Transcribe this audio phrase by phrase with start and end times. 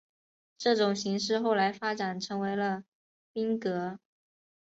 [0.57, 2.83] 这种形式后来发展成为了
[3.35, 3.99] 赋格。